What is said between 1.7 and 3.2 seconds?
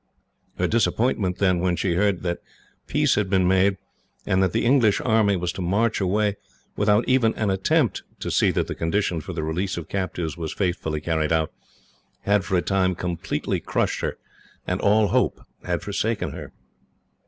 she heard that peace